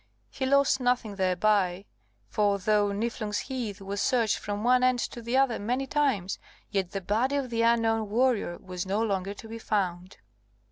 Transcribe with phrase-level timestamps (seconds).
[0.31, 1.85] He lost nothing thereby.
[2.27, 6.39] For though Niflung's Heath was searched from one end to the other many times,
[6.71, 10.17] yet the body of the unknown warrior was no longer to be found.